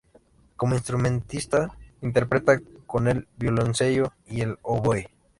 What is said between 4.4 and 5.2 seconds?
el oboe.